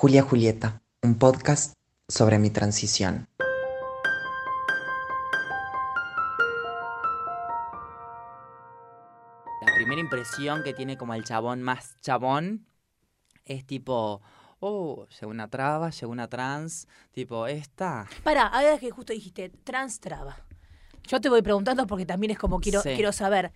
[0.00, 1.74] Julia Julieta, un podcast
[2.08, 3.26] sobre mi transición.
[9.60, 12.66] La primera impresión que tiene como el chabón más chabón
[13.44, 14.22] es tipo,
[14.60, 18.06] oh, llegó una traba, llegó una trans, tipo, esta.
[18.22, 20.36] Para, ahora que justo dijiste, trans traba.
[21.08, 22.90] Yo te voy preguntando porque también es como quiero, Sí.
[22.94, 23.52] quiero saber.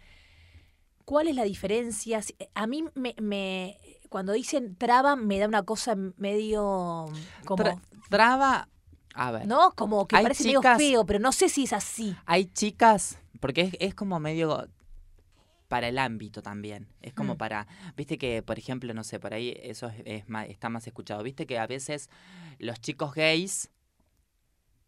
[1.04, 2.22] ¿Cuál es la diferencia?
[2.22, 3.78] Si- A mí me, me-
[4.08, 7.06] cuando dicen traba me da una cosa medio
[7.44, 7.80] como Tra-
[8.10, 8.68] traba,
[9.14, 9.72] a ver, ¿no?
[9.72, 12.14] Como que parece chicas- medio feo, pero no sé si es así.
[12.26, 14.68] hay chicas, porque es, es como medio
[15.68, 16.86] para el ámbito también.
[17.00, 17.38] Es como Mm.
[17.38, 21.22] para, viste que, por ejemplo, no sé, por ahí eso es, es está más escuchado.
[21.22, 22.10] Viste que a veces
[22.58, 23.70] los chicos gays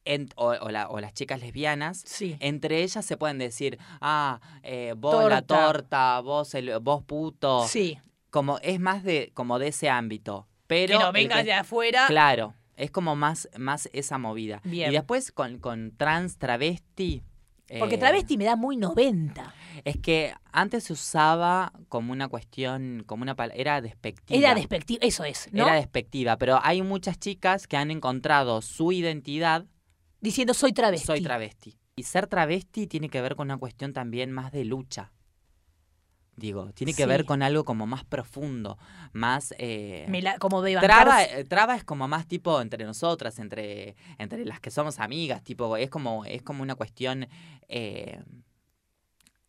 [0.04, 2.36] en- o, o la- o las chicas lesbianas Sí.
[2.40, 6.20] entre ellas se pueden decir, ah, eh, vos la Torta.
[6.20, 7.98] vos el, vos puto, Sí.
[8.30, 10.46] como es más de como de ese ámbito.
[10.66, 12.04] Pero Que no el vengas que- de afuera.
[12.06, 14.60] Claro, es como más, más esa movida.
[14.64, 14.90] Bien.
[14.90, 17.22] Y después con, con trans, travesti.
[17.78, 19.54] Porque eh, travesti me da muy 90.
[19.84, 24.38] Es que antes se usaba como una cuestión, como una palabra, era despectiva.
[24.38, 25.64] Era despectivo, eso es, ¿no?
[25.66, 29.64] Era despectiva, pero hay muchas chicas que han encontrado su identidad,
[30.24, 31.06] Diciendo soy travesti.
[31.06, 31.78] soy travesti.
[31.96, 35.12] Y ser travesti tiene que ver con una cuestión también más de lucha.
[36.34, 38.78] Digo, tiene que ver con algo como más profundo,
[39.12, 39.54] más...
[39.58, 44.46] eh, la- como de Traba, eh, traba es como más tipo entre nosotras, entre, entre
[44.46, 47.28] las que somos amigas, tipo, es como, es como una cuestión
[47.68, 48.20] eh,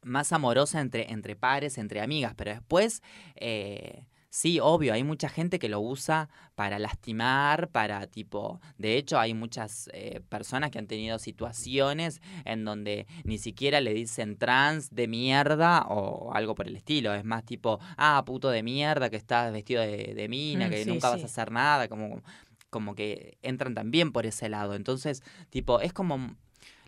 [0.04, 3.02] más amorosa entre, entre pares, entre amigas, pero después,
[3.36, 9.18] eh, sí, obvio, hay mucha gente que lo usa para lastimar, para tipo, de hecho
[9.18, 14.94] hay muchas eh, personas que han tenido situaciones en donde ni siquiera le dicen trans
[14.94, 19.16] de mierda o algo por el estilo, es más tipo, ah, puto de mierda, que
[19.16, 22.22] estás vestido de, de mina, Mm, que sí, nunca vas a hacer nada, como,
[22.70, 24.76] como que entran también por ese lado.
[24.76, 26.36] Entonces, tipo, es como,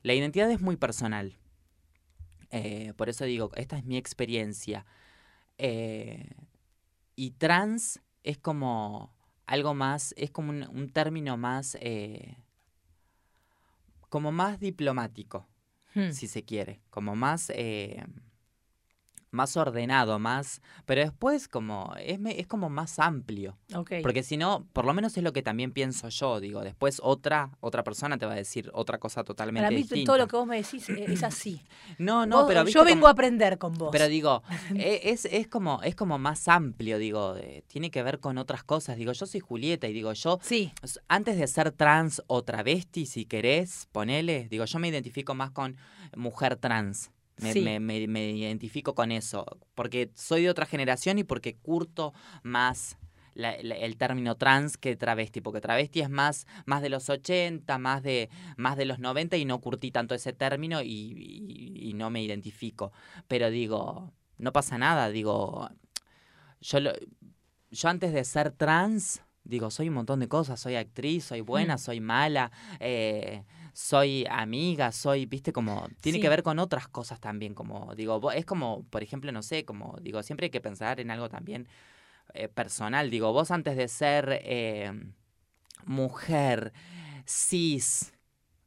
[0.01, 1.37] la identidad es muy personal.
[2.51, 4.85] Eh, por eso digo, esta es mi experiencia.
[5.57, 6.29] Eh,
[7.17, 9.11] y trans es como
[9.47, 12.37] algo más, es como un, un término más, eh,
[14.09, 15.45] como más diplomático,
[15.95, 16.11] Hmm.
[16.11, 18.05] si se quiere, como más, eh,
[19.31, 23.57] más ordenado, más, pero después como, es, es como más amplio.
[24.01, 27.51] Porque si no, por lo menos es lo que también pienso yo, digo, después otra,
[27.59, 30.05] otra persona te va a decir otra cosa totalmente Para mí distinta.
[30.05, 31.61] todo lo que vos me decís eh, es así.
[31.97, 33.89] No, no, Vos- pero yo vengo como- a aprender con vos.
[33.91, 34.43] Pero digo,
[34.75, 38.63] e- es, es como, es como más amplio, digo, de- tiene que ver con otras
[38.63, 38.97] cosas.
[38.97, 40.71] Digo, yo soy Julieta y digo, yo, sí.
[41.07, 45.75] antes de ser trans o travesti, si querés, ponele, digo, yo me identifico más con
[46.15, 47.11] mujer trans.
[47.39, 47.61] Me, Sí.
[47.61, 52.97] me- me- me identifico con eso, porque soy de otra generación y porque curto más
[53.35, 57.77] la- la- el término trans que travesti, porque travesti es más, más de los 80,
[57.77, 61.93] más de, más de los 90 y no curtí tanto ese término y, y- y
[61.93, 62.91] no me identifico.
[63.27, 65.69] Pero digo, no pasa nada, digo,
[66.61, 66.93] yo, lo-
[67.69, 71.75] yo antes de ser trans, digo, soy un montón de cosas, soy actriz, soy buena,
[71.75, 71.79] Mm.
[71.79, 73.43] soy mala, eh,
[73.77, 76.21] soy amiga, soy, viste, como, tiene Sí.
[76.23, 79.95] que ver con otras cosas también, como, digo, es como, por ejemplo, no sé, como,
[80.01, 81.67] digo, siempre hay que pensar en algo también
[82.33, 84.91] eh, personal, digo, vos antes de ser eh,
[85.85, 86.73] mujer,
[87.27, 88.15] cis,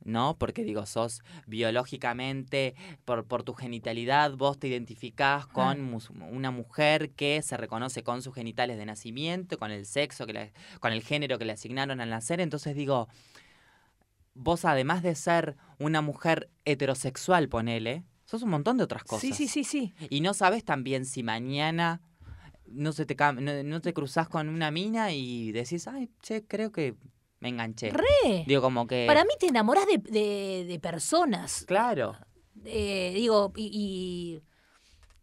[0.04, 0.36] ¿no?
[0.38, 6.00] Porque digo, sos biológicamente, por, por tu genitalidad, vos te identificás con
[6.30, 10.92] una mujer que se reconoce con sus genitales de nacimiento, con el sexo, que con
[10.92, 12.40] el género que le asignaron al nacer.
[12.40, 13.08] Entonces digo,
[14.42, 19.20] vos además de ser una mujer heterosexual, ponele, sos un montón de otras cosas.
[19.22, 19.94] Sí, sí, sí, sí.
[20.08, 22.00] Y no sabes también si mañana
[22.66, 26.72] no se te no, no te cruzás con una mina y decís, ay, che, creo
[26.72, 26.94] que
[27.40, 27.90] me enganché.
[27.90, 28.44] Re.
[28.46, 29.04] Digo, como que.
[29.06, 31.64] Para mí te enamorás de, de- de personas.
[31.66, 32.16] Claro.
[32.64, 34.42] Eh, digo, y, y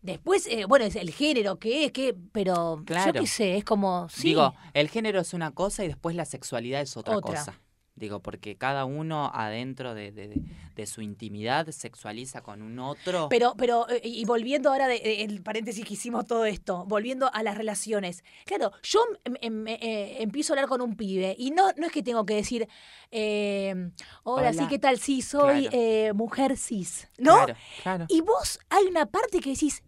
[0.02, 3.14] después, eh, bueno, es el género que es, que, pero Claro.
[3.14, 6.26] yo qué sé, es como, sí, Digo, el género es una cosa y después la
[6.26, 7.40] sexualidad es otra, Otra.
[7.40, 7.62] cosa.
[7.98, 10.40] Digo, porque cada uno adentro de, de-
[10.76, 13.28] de- su intimidad sexualiza con un otro.
[13.28, 17.34] Pero, pero, eh, y volviendo ahora de, de- el paréntesis que hicimos todo esto, volviendo
[17.34, 18.24] a las relaciones.
[18.46, 21.92] Claro, yo em- em- eh, empiezo a hablar con un pibe y no, no es
[21.92, 22.68] que tengo que decir,
[23.10, 23.90] eh,
[24.24, 24.68] hola, sí.
[24.70, 25.00] ¿qué tal?
[25.00, 25.70] Sí, soy Claro.
[25.78, 27.34] eh, mujer cis, ¿no?
[27.46, 28.06] Claro, claro.
[28.10, 29.82] Y vos hay una parte que decís,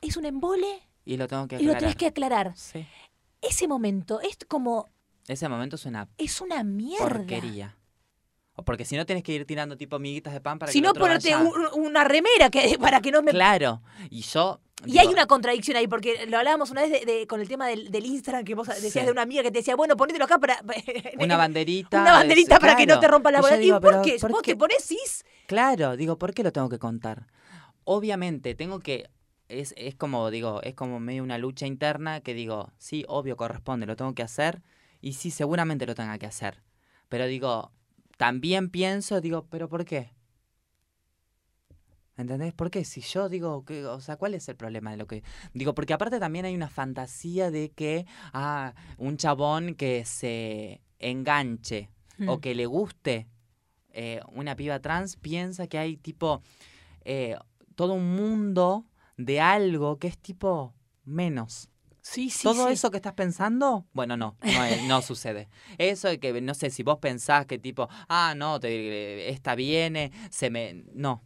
[0.00, 2.52] es un embole Y lo tengo que y lo tenés que aclarar.
[2.56, 2.84] Sí.
[3.40, 4.88] Ese momento es como,
[5.28, 7.08] Ese momento es una es una mierda.
[7.08, 7.76] porquería.
[8.54, 10.86] O porque si no tienes que ir tirando tipo miguitas de pan para Si que
[10.86, 13.30] no, ponerte un- una remera que, para que no me...
[13.30, 13.80] Claro.
[14.10, 17.40] Y yo, Y hay una contradicción ahí, porque lo hablábamos una vez de- de- con
[17.40, 19.00] el tema del, del Instagram que vos decías Sí.
[19.00, 20.60] de una amiga que te decía, bueno, ponételo acá para.
[21.18, 22.02] Una banderita.
[22.02, 23.56] Una banderita es- para que no te rompa la bola.
[23.56, 24.18] ¿Y digo, por qué?
[24.20, 24.52] ¿por ¿Vos qué?
[24.52, 25.24] te pones cis?
[25.46, 27.28] Claro, digo, ¿por qué lo tengo que contar?
[27.84, 29.08] Obviamente, tengo que.
[29.48, 33.86] Es, es como, digo, es como medio una lucha interna que digo, sí, obvio, corresponde,
[33.86, 34.62] lo tengo que hacer.
[35.02, 36.62] Y sí, seguramente lo tenga que hacer.
[37.10, 37.72] Pero digo,
[38.16, 40.12] también pienso, digo, ¿pero por qué?
[42.16, 42.52] ¿Entendés?
[42.54, 42.84] ¿Por qué?
[42.84, 45.22] Si yo digo, que, o sea, ¿cuál es el problema de lo que...
[45.54, 51.90] Digo, porque aparte también hay una fantasía de que, ah, un chabón que se enganche
[52.26, 52.40] o Mm.
[52.40, 53.26] que le guste
[53.94, 56.42] eh, una piba trans piensa que hay tipo
[57.04, 57.36] eh,
[57.74, 60.74] todo un mundo de algo que es tipo
[61.04, 61.68] menos.
[62.02, 62.42] Sí, sí.
[62.42, 62.72] todo sí.
[62.74, 65.48] eso que estás pensando, bueno, no, no, es- no sucede.
[65.78, 70.10] Eso de que, no sé, si vos pensás que tipo, ah, no, te, esta viene,
[70.30, 70.84] se me...
[70.94, 71.22] No.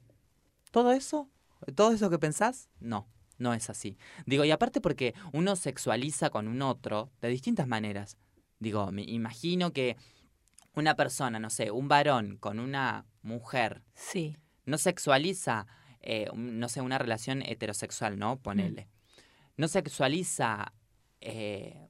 [0.70, 1.30] Todo eso,
[1.74, 3.08] todo eso que pensás, no.
[3.38, 3.98] No es así.
[4.24, 8.16] Digo, y aparte porque uno sexualiza con un otro de distintas maneras.
[8.60, 9.96] Digo, me imagino que
[10.74, 14.36] una persona, no sé, un varón con una mujer, Sí.
[14.64, 15.66] no sexualiza,
[16.00, 18.38] eh, no sé, una relación heterosexual, ¿no?
[18.38, 18.88] Ponele.
[19.56, 20.72] No sexualiza
[21.20, 21.88] eh,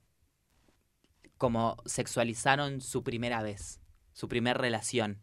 [1.39, 3.81] como sexualizaron su primera vez,
[4.13, 5.21] su primera relación.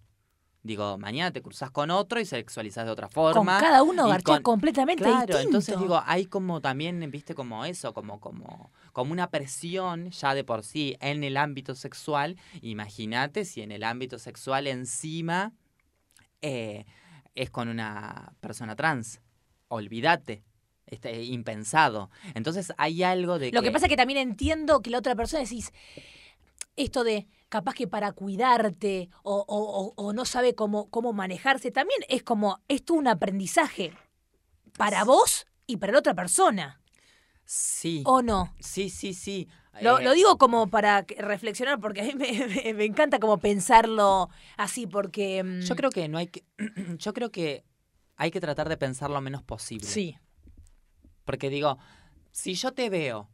[0.61, 3.59] Digo, mañana te cruzas con otro y sexualizas de otra Con forma.
[3.59, 5.39] cada uno garchás con- completamente Claro, distinto.
[5.41, 10.45] entonces digo, hay como también, viste, como eso, como, como, como una presión ya de
[10.45, 12.37] por sí en el ámbito sexual.
[12.61, 15.51] Imagínate si en el ámbito sexual encima
[16.41, 16.85] eh,
[17.35, 19.19] es con una persona trans.
[19.67, 20.43] Olvídate.
[20.85, 22.09] Este, impensado.
[22.35, 23.67] Entonces hay algo de Lo que...
[23.67, 25.71] que pasa es que también entiendo que la otra persona decís,
[26.75, 31.71] esto de capaz que para cuidarte o, o- o- o no sabe cómo, cómo manejarse,
[31.71, 33.93] también es como, es todo un aprendizaje
[34.77, 36.81] para vos y para la otra persona,
[37.45, 38.53] Sí, ¿o no?
[38.59, 39.47] sí, sí, sí.
[39.81, 43.37] Lo, Eh, lo digo como para reflexionar, porque a mí me, me- me encanta como
[43.37, 45.43] pensarlo así, porque...
[45.43, 46.43] mm, Yo creo que no hay que...
[46.97, 47.63] yo creo que
[48.15, 49.87] hay que tratar de pensar lo menos posible.
[49.87, 50.17] Sí.
[51.25, 51.77] Porque digo,
[52.31, 53.29] si yo te veo...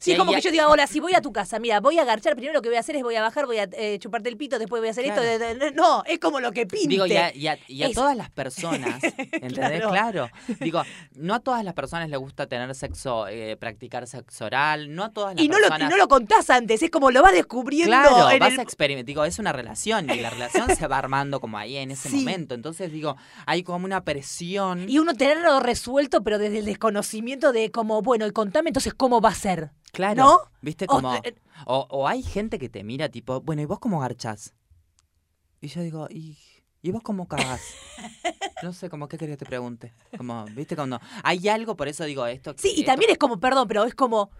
[0.00, 2.02] Sí, es como que yo diga, hola, si voy a tu casa, mira, voy a
[2.02, 4.30] agarchar, primero lo que voy a hacer es voy a bajar, voy a eh, chuparte
[4.30, 5.22] el pito, después voy a hacer Claro.
[5.22, 5.44] esto.
[5.44, 6.88] de- de- No, es como lo que pinte.
[6.88, 8.98] Digo, y a, y a- y a Es- todas las personas,
[9.32, 9.52] ¿entendés?
[9.82, 9.90] Claro.
[9.90, 10.30] Claro.
[10.60, 10.82] Digo,
[11.16, 15.10] no a todas las personas les gusta tener sexo, eh, practicar sexo oral, no a
[15.12, 15.90] todas las Y no, lo, y personas...
[15.90, 19.06] no lo contás antes, es como lo vas descubriendo Claro, en vas el- a experimentar.
[19.06, 22.16] Digo, es una relación y la relación se va armando como ahí en ese Sí.
[22.20, 22.54] momento.
[22.54, 24.88] Entonces, digo, hay como una presión.
[24.88, 29.20] Y uno tenerlo resuelto, pero desde el desconocimiento de como, bueno, y contame entonces cómo
[29.20, 29.70] va a ser.
[29.92, 30.22] Claro.
[30.22, 30.40] ¿No?
[30.62, 30.86] ¿Viste?
[30.86, 31.12] Como.
[31.66, 34.54] O, o hay gente que te mira tipo, bueno, ¿y vos cómo garchás?
[35.60, 36.38] Y yo digo, ¿y,
[36.82, 37.60] ¿y vos cómo cagás?
[38.62, 39.94] No sé, como qué querés que te pregunte.
[40.16, 40.76] Como, ¿viste?
[40.76, 42.54] Cuando hay algo, por eso digo esto.
[42.58, 44.30] Sí, y también es como, perdón, pero es como.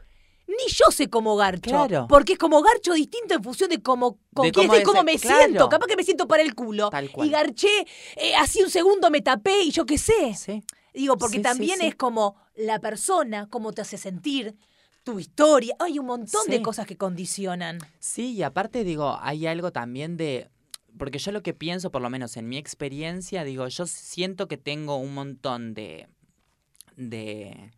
[0.46, 1.70] Ni yo sé cómo garcho.
[1.70, 2.06] Claro.
[2.06, 5.38] Porque es como garcho distinto en función de cómo, con De quién cómo me claro.
[5.38, 5.68] siento.
[5.70, 6.90] Capaz que me siento para el culo.
[6.90, 7.28] Tal cual.
[7.28, 7.86] Y garché,
[8.16, 10.34] eh, así un segundo me tapé y yo qué sé.
[10.34, 10.62] Sí.
[10.92, 11.86] Digo, porque sí, también sí.
[11.86, 14.56] es como la persona, cómo te hace sentir,
[15.02, 15.74] tu historia.
[15.78, 17.78] Hay un montón de cosas que condicionan.
[17.98, 20.50] Sí, y aparte digo, hay algo también de...
[20.98, 24.56] Porque yo lo que pienso, por lo menos en mi experiencia, digo, yo siento que
[24.56, 26.08] tengo un montón de...
[26.96, 27.72] de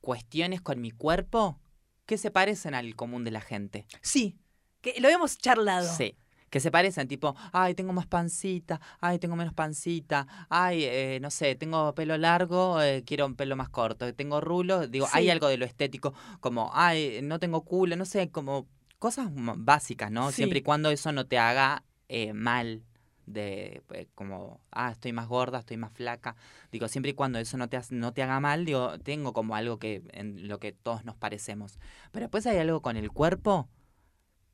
[0.00, 1.58] cuestiones con mi cuerpo
[2.06, 3.86] que se parecen al común de la gente.
[4.00, 4.38] Sí,
[4.80, 5.92] que lo hemos charlado.
[5.92, 6.16] Sí.
[6.50, 11.30] Que se parecen, tipo, ay, tengo más pancita, ay, tengo menos pancita, ay, eh, no
[11.30, 15.48] sé, tengo pelo largo, eh, quiero un pelo más corto, tengo rulo, digo, hay algo
[15.48, 18.66] de lo estético, como, ay, no tengo culo, no sé, como
[18.98, 20.30] cosas básicas, ¿no?
[20.30, 20.36] Sí.
[20.36, 22.82] Siempre y cuando eso no te haga eh, mal,
[23.26, 26.36] de eh, como, ah, estoy más gorda, estoy más flaca,
[26.72, 29.78] digo, siempre y cuando eso no te, no te haga mal, digo, tengo como algo
[29.78, 31.78] que en lo que todos nos parecemos.
[32.12, 33.68] Pero después hay algo con el cuerpo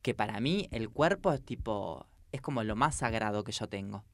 [0.03, 4.05] que para mí el cuerpo es tipo, es como lo más sagrado que yo tengo.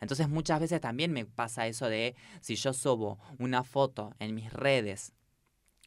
[0.00, 4.52] Entonces muchas veces también me pasa eso de si yo subo una foto en mis
[4.52, 5.12] redes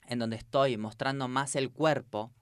[0.07, 2.33] en donde estoy mostrando más el cuerpo,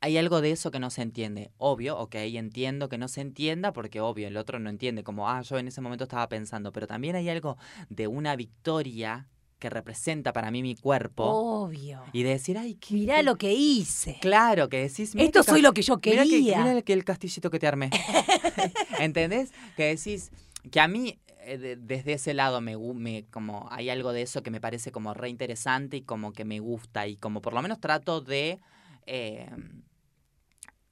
[0.00, 1.52] hay algo de eso que no se entiende.
[1.58, 5.42] Obvio, ok, entiendo que no se entienda porque obvio, el otro no entiende, como, ah,
[5.42, 7.56] yo en ese momento estaba pensando, pero también hay algo
[7.88, 12.02] de una victoria que representa para mí mi cuerpo Obvio.
[12.12, 12.94] y de decir, ay, qué...
[12.94, 14.18] Mirá lo que hice.
[14.20, 16.62] Claro, que decís, "Mirá Esto soy lo que yo Mira que, quería.
[16.62, 17.90] mira que el castillito que te armé.
[19.00, 19.52] ¿Entendés?
[19.76, 20.30] Que decís
[20.70, 24.50] que a mí eh, de- desde ese lado me como hay algo de eso que
[24.50, 27.80] me parece como re interesante y como que me gusta y como por lo menos
[27.80, 28.58] trato de
[29.06, 29.48] eh,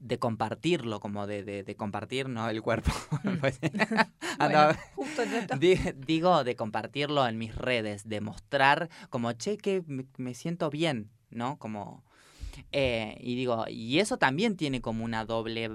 [0.04, 2.92] de compartirlo, como de, de, de compartir, no el cuerpo.
[3.40, 3.58] Pues,
[4.38, 5.56] Bueno, justo en esto.
[5.56, 10.68] Di- digo de compartirlo en mis redes, de mostrar como, che, que me, me siento
[10.70, 11.58] bien, ¿no?
[11.58, 12.04] Como,
[12.72, 15.70] eh, y digo, y eso también tiene como una doble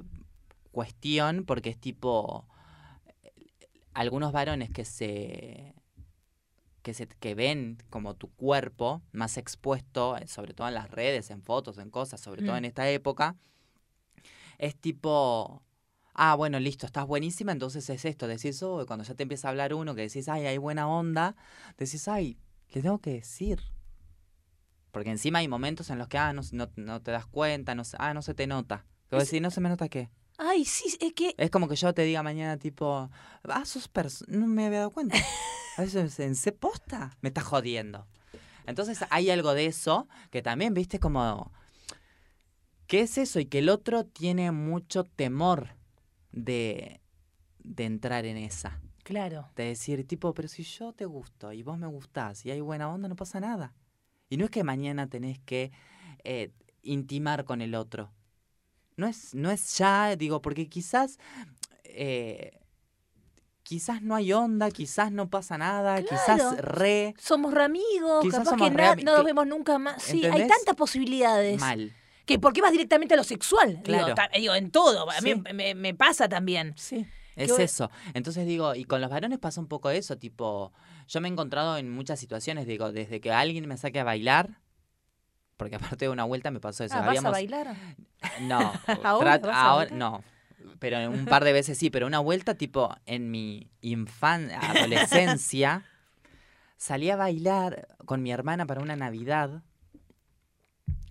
[0.71, 2.45] cuestión, porque es tipo,
[3.93, 5.73] algunos varones que se,
[6.83, 11.31] que se, que ven como tu cuerpo más expuesto, eh, sobre todo en las redes,
[11.31, 12.57] en fotos, en cosas, sobre todo Mm.
[12.59, 13.35] en esta época,
[14.59, 15.63] es tipo,
[16.13, 19.51] ah, bueno, listo, estás buenísima, entonces es esto, decís, oh, cuando ya te empieza a
[19.51, 21.35] hablar uno que decís, ay, hay buena onda,
[21.77, 22.37] decís, ay,
[22.73, 23.59] le tengo que decir.
[24.91, 27.83] Porque encima hay momentos en los que, ah, no, no, no te das cuenta, no,
[27.97, 28.85] ah, no se te nota.
[29.09, 30.09] Que vos decís, no se me nota qué.
[30.37, 33.09] Ay, sí, es que Es como que yo te diga mañana, tipo,
[33.43, 35.17] ah, sos perso- no me había dado cuenta.
[35.77, 37.11] A veces en ¿se posta?
[37.21, 38.07] Me estás jodiendo.
[38.65, 41.51] Entonces hay algo de eso que también, viste, como,
[42.89, 43.39] ¿qué es eso?
[43.39, 45.75] Y que el otro tiene mucho temor
[46.31, 46.99] de,
[47.59, 48.81] de entrar en esa.
[49.03, 49.47] Claro.
[49.55, 52.89] De decir, tipo, pero si yo te gusto y vos me gustás y hay buena
[52.89, 53.73] onda, no pasa nada.
[54.27, 55.71] Y no es que mañana tenés que
[56.23, 58.11] eh, intimar con el otro.
[58.97, 61.19] No es, no es ya, digo, porque quizás,
[61.83, 62.59] eh,
[63.61, 66.07] quizás no hay onda, quizás no pasa nada, Claro.
[66.09, 70.01] quizás re Somos re amigos, Quizás capaz somos que re no nos vemos nunca más.
[70.01, 71.59] Sí, hay tantas posibilidades.
[71.59, 71.93] mal.
[72.29, 73.81] Que ¿Por qué vas directamente a lo sexual?
[73.83, 74.15] Digo, Claro.
[74.15, 75.09] ta- digo, en todo.
[75.09, 75.41] A mí Sí.
[75.53, 76.73] me, me pasa también.
[76.77, 77.05] Sí.
[77.35, 77.89] Es eso.
[78.13, 80.73] Entonces digo, y con los varones pasa un poco eso, tipo,
[81.07, 84.59] yo me he encontrado en muchas situaciones, digo, desde que alguien me saque a bailar,
[85.57, 86.95] porque aparte de una vuelta me pasó eso.
[86.95, 87.75] Ah, ¿Vas a habíamos- bailar?
[88.41, 88.59] No,
[89.03, 89.97] ¿Ahora trat- vas a ahora bailar?
[89.97, 90.23] no.
[90.79, 95.85] Pero un par de veces sí, pero una vuelta tipo en mi infan adolescencia
[96.77, 99.63] salí a bailar con mi hermana para una Navidad.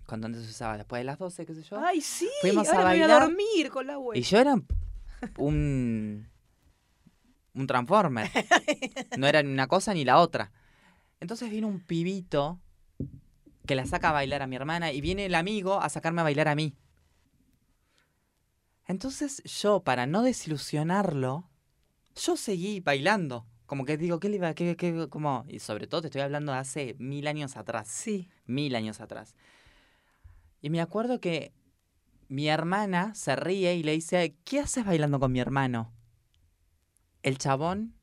[0.09, 1.79] Cuando antes se usaba después de las 12, qué sé yo.
[1.79, 2.31] Ay, sí.
[2.41, 4.19] Fuimos a me voy a bailar dormir con la abuela.
[4.19, 4.55] Y yo era
[5.37, 6.27] un
[7.53, 8.31] un transformer.
[9.19, 10.51] No era ni una cosa ni la otra.
[11.21, 12.59] Entonces vino un pibito
[13.67, 16.25] que la saca a bailar a mi hermana y viene el amigo a sacarme a
[16.25, 16.75] bailar a mí.
[18.87, 21.51] Entonces yo, para no desilusionarlo,
[22.17, 23.45] yo seguí bailando.
[23.67, 24.55] Como que digo, ¿qué le iba?
[24.55, 25.45] ¿Qué, qué, cómo?
[25.49, 27.89] Y sobre todo te estoy hablando de hace mil años atrás.
[27.89, 28.31] Sí.
[28.47, 29.35] Mil años atrás.
[30.61, 31.53] Y me acuerdo que
[32.29, 35.93] mi hermana se ríe y le dice, ¿qué haces bailando con mi hermano?
[37.23, 37.95] El chabón,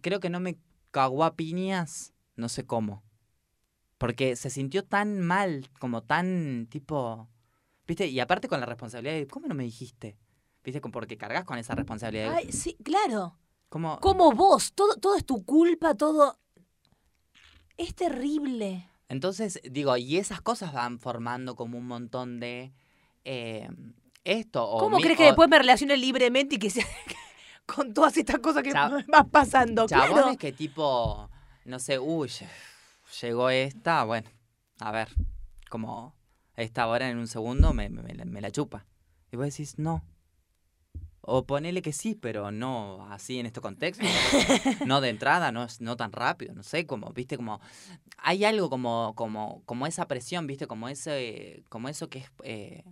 [0.00, 0.58] creo que no me
[0.90, 3.02] cagó a piñas, no sé cómo.
[3.98, 7.28] Porque se sintió tan mal, como tan tipo...
[7.86, 8.06] ¿Viste?
[8.06, 10.16] Y aparte con la responsabilidad de, ¿cómo no me dijiste?
[10.64, 10.80] ¿Viste?
[10.80, 12.34] Porque cargas con esa responsabilidad.
[12.34, 13.38] Ay, sí, claro.
[13.68, 16.38] como, Como vos, todo, todo es tu culpa, todo.
[17.76, 18.88] Es terrible.
[19.08, 22.72] Entonces, digo, y esas cosas van formando como un montón de...
[23.24, 23.68] eh,
[24.24, 26.86] esto o ¿Cómo mi- crees que o después me relacione libremente y que sea
[27.66, 28.72] con todas estas cosas que
[29.08, 29.86] van pasando?
[29.86, 30.38] chabones Claro.
[30.38, 31.28] que tipo,
[31.64, 32.30] no sé, uy,
[33.20, 34.30] llegó esta, bueno,
[34.80, 35.08] a ver,
[35.68, 36.14] como
[36.56, 37.90] esta hora en un segundo me
[38.40, 38.86] la chupa.
[39.32, 40.04] Y vos decís, no.
[41.22, 44.04] O ponele que sí, pero no así en este contexto.
[44.86, 47.60] no de entrada, no, no tan rápido, no sé, como, viste, como...
[48.18, 52.30] Hay algo como, como, como esa presión, viste, como ese, como eso que es...
[52.42, 52.84] eh,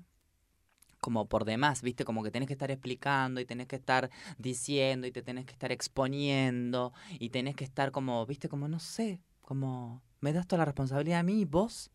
[1.00, 5.06] como por demás, viste, como que tenés que estar explicando y tenés que estar diciendo
[5.06, 9.18] y te tenés que estar exponiendo y tenés que estar como, viste, como no sé,
[9.40, 11.90] como me das toda la responsabilidad a mí, vos.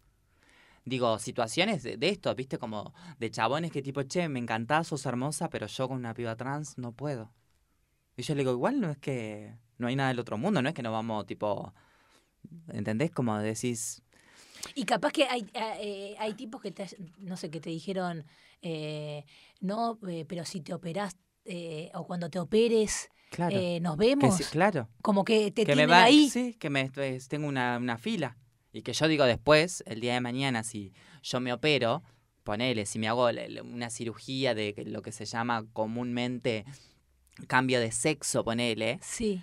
[0.85, 5.05] Digo, situaciones de, de esto, viste, como de chabones que tipo, che, me encantás, sos
[5.05, 7.33] hermosa, pero yo con una piba trans no puedo.
[8.17, 10.69] Y yo le digo, igual no es que no hay nada del otro mundo, no
[10.69, 11.73] es que no vamos, tipo,
[12.69, 13.11] ¿entendés?
[13.11, 14.03] Como decís,
[14.75, 16.87] Y capaz que hay, eh, hay tipos que, te,
[17.19, 18.25] no sé, que te dijeron,
[18.61, 19.25] eh,
[19.61, 21.15] no, eh, pero si te operás
[21.45, 24.35] eh, o cuando te operes, claro, eh, nos que vemos.
[24.37, 24.89] sí, claro.
[25.01, 26.29] Como que te que me va, ahí.
[26.29, 28.37] sí, que me pues, tengo una, una fila.
[28.75, 30.91] Y que yo digo después, el día de mañana, si
[31.23, 32.03] yo me opero,
[32.43, 33.29] ponele, si me hago
[33.63, 36.65] una cirugía de lo que se llama comúnmente
[37.47, 38.99] cambio de sexo, ponele.
[39.01, 39.41] Sí.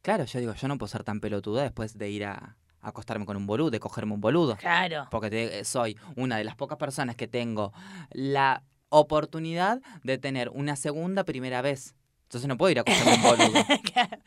[0.00, 3.26] Claro, yo digo, yo no puedo ser tan pelotuda después de ir a, a acostarme
[3.26, 4.56] con un boludo, de cogerme un boludo.
[4.56, 5.08] Claro.
[5.10, 7.74] Porque te- soy una de las pocas personas que tengo
[8.12, 11.94] la oportunidad de tener una segunda primera vez.
[12.22, 13.64] Entonces no puedo ir a cogerme un boludo.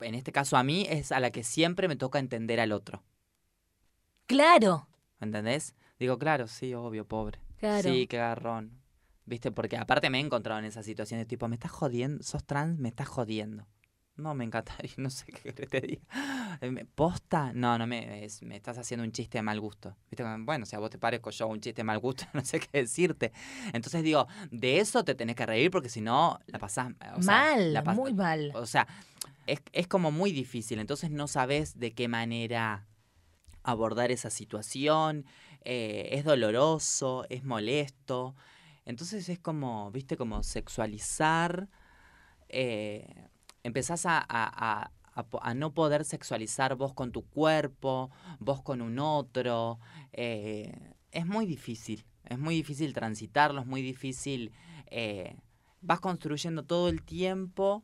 [0.00, 3.02] En este caso a mí es a la que siempre me toca entender al otro.
[4.26, 4.88] Claro.
[5.20, 5.74] ¿Entendés?
[5.98, 7.40] Digo, claro, sí, obvio, pobre.
[7.58, 7.88] Claro.
[7.90, 8.72] Sí, qué garrón.
[9.24, 9.50] ¿Viste?
[9.50, 12.88] Porque aparte me he encontrado en esas situaciones tipo, me estás jodiendo, sos trans, me
[12.88, 13.66] estás jodiendo.
[14.16, 16.02] No, me encantaría, no sé qué te diga.
[16.60, 17.52] Eh, ¿Posta?
[17.54, 19.96] No, no me, es- me estás haciendo un chiste de mal gusto.
[20.10, 20.24] ¿Viste?
[20.40, 22.68] Bueno, si a vos te parezco yo un chiste de mal gusto, no sé qué
[22.82, 23.32] decirte.
[23.72, 27.34] Entonces digo, de eso te tenés que reír porque si no, la pasás o sea,
[27.34, 28.52] mal, la pas- muy mal.
[28.54, 28.86] O sea,
[29.46, 30.78] es, es como muy difícil.
[30.78, 32.86] Entonces no sabes de qué manera
[33.70, 35.24] abordar esa situación.
[35.68, 38.36] eh, es doloroso, es molesto.
[38.84, 41.68] Entonces es como, viste, como sexualizar.
[42.48, 43.28] eh,
[43.64, 44.90] empezás a, a-
[45.42, 49.80] a- no poder sexualizar vos con tu cuerpo, vos con un otro.
[50.12, 52.04] eh, es muy difícil.
[52.24, 54.52] Es muy difícil transitarlo, es muy difícil.
[54.90, 55.36] eh,
[55.80, 57.82] vas construyendo todo el tiempo.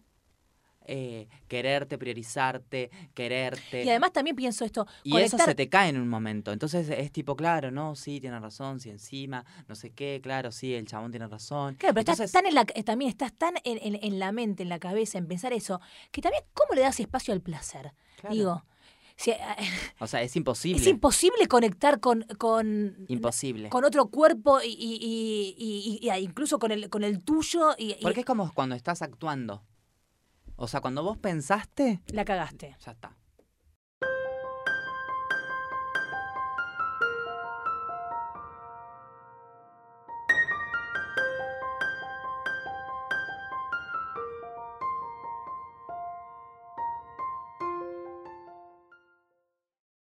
[0.87, 3.85] Eh, quererte, priorizarte, quererte.
[3.85, 6.53] Y además también pienso esto, Y conectar, eso se te cae en un momento.
[6.53, 10.75] Entonces es tipo, claro, no, sí, tiene razón, sí, encima, no sé qué, claro, sí,
[10.75, 11.75] el chabón tiene razón.
[11.77, 14.63] Claro, pero estás tan en la, eh, también estás tan en, en- en la mente,
[14.63, 17.93] en la cabeza, en pensar eso, que también, ¿cómo le das espacio al placer?
[18.21, 18.35] Claro.
[18.35, 18.65] Digo,
[19.17, 19.39] si, eh,
[20.01, 20.81] O sea, es imposible.
[20.81, 23.69] es imposible conectar con, con, imposible.
[23.69, 28.21] con otro cuerpo y, y- y- y- y incluso con el, con el tuyo Porque
[28.21, 29.63] es como cuando estás actuando.
[30.57, 32.77] O sea, cuando vos pensaste, la cagaste.
[32.79, 33.17] ya está.